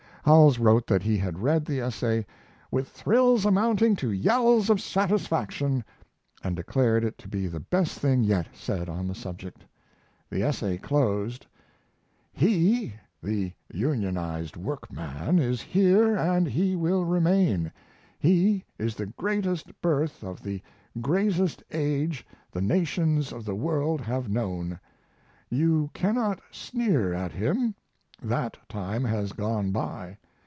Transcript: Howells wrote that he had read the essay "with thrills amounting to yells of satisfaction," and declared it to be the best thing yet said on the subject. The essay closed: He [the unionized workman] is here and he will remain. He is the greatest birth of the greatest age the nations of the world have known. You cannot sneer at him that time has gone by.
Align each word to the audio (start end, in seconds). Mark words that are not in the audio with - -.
Howells 0.23 0.59
wrote 0.59 0.85
that 0.85 1.01
he 1.01 1.17
had 1.17 1.39
read 1.41 1.65
the 1.65 1.79
essay 1.81 2.27
"with 2.69 2.87
thrills 2.89 3.43
amounting 3.43 3.95
to 3.95 4.11
yells 4.11 4.69
of 4.69 4.79
satisfaction," 4.79 5.83
and 6.43 6.55
declared 6.55 7.03
it 7.03 7.17
to 7.17 7.27
be 7.27 7.47
the 7.47 7.59
best 7.59 7.97
thing 7.97 8.23
yet 8.23 8.45
said 8.53 8.87
on 8.87 9.07
the 9.07 9.15
subject. 9.15 9.65
The 10.29 10.43
essay 10.43 10.77
closed: 10.77 11.47
He 12.33 12.93
[the 13.23 13.53
unionized 13.73 14.55
workman] 14.57 15.39
is 15.39 15.59
here 15.59 16.15
and 16.15 16.47
he 16.47 16.75
will 16.75 17.03
remain. 17.03 17.71
He 18.19 18.63
is 18.77 18.93
the 18.95 19.07
greatest 19.07 19.81
birth 19.81 20.23
of 20.23 20.43
the 20.43 20.61
greatest 21.01 21.63
age 21.71 22.27
the 22.51 22.61
nations 22.61 23.31
of 23.33 23.43
the 23.43 23.55
world 23.55 24.01
have 24.01 24.29
known. 24.29 24.79
You 25.49 25.89
cannot 25.95 26.41
sneer 26.51 27.11
at 27.11 27.31
him 27.31 27.73
that 28.23 28.55
time 28.69 29.03
has 29.03 29.33
gone 29.33 29.71
by. 29.71 30.15